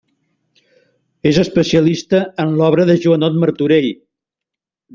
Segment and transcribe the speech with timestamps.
[1.31, 3.91] És especialista en l'obra de Joanot Martorell.